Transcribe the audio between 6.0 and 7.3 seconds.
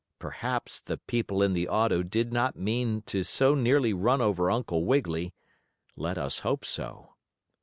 us hope so.